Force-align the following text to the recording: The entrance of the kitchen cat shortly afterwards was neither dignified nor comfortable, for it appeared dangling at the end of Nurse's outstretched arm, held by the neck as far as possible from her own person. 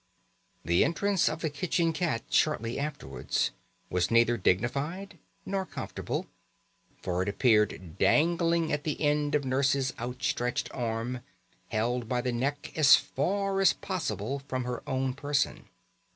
The 0.65 0.83
entrance 0.83 1.29
of 1.29 1.41
the 1.41 1.49
kitchen 1.51 1.93
cat 1.93 2.23
shortly 2.31 2.79
afterwards 2.79 3.51
was 3.91 4.09
neither 4.09 4.35
dignified 4.35 5.19
nor 5.45 5.63
comfortable, 5.63 6.25
for 7.03 7.21
it 7.21 7.29
appeared 7.29 7.99
dangling 7.99 8.73
at 8.73 8.83
the 8.83 8.99
end 8.99 9.35
of 9.35 9.45
Nurse's 9.45 9.93
outstretched 9.99 10.71
arm, 10.73 11.19
held 11.67 12.09
by 12.09 12.21
the 12.21 12.31
neck 12.31 12.75
as 12.75 12.95
far 12.95 13.61
as 13.61 13.73
possible 13.73 14.41
from 14.47 14.63
her 14.63 14.81
own 14.89 15.13
person. 15.13 15.69